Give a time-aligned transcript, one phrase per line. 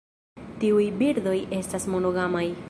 [0.63, 2.45] Tiuj birdoj estas monogamaj.